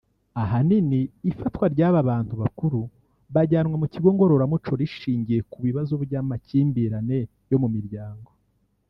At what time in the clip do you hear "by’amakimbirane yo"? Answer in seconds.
6.03-7.57